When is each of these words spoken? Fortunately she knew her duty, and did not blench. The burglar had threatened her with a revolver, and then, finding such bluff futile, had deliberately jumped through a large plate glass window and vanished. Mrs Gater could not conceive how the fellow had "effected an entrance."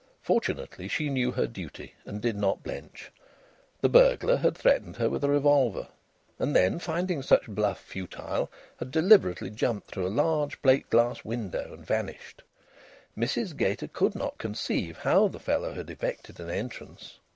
Fortunately 0.23 0.87
she 0.87 1.11
knew 1.11 1.29
her 1.33 1.45
duty, 1.45 1.93
and 2.05 2.19
did 2.23 2.35
not 2.35 2.63
blench. 2.63 3.11
The 3.81 3.89
burglar 3.89 4.37
had 4.37 4.57
threatened 4.57 4.95
her 4.95 5.07
with 5.11 5.23
a 5.23 5.29
revolver, 5.29 5.89
and 6.39 6.55
then, 6.55 6.79
finding 6.79 7.21
such 7.21 7.45
bluff 7.45 7.79
futile, 7.79 8.51
had 8.77 8.89
deliberately 8.89 9.51
jumped 9.51 9.91
through 9.91 10.07
a 10.07 10.19
large 10.25 10.59
plate 10.63 10.89
glass 10.89 11.23
window 11.23 11.71
and 11.71 11.85
vanished. 11.85 12.41
Mrs 13.15 13.55
Gater 13.55 13.87
could 13.87 14.15
not 14.15 14.39
conceive 14.39 14.97
how 14.97 15.27
the 15.27 15.39
fellow 15.39 15.75
had 15.75 15.91
"effected 15.91 16.39
an 16.39 16.49
entrance." 16.49 17.19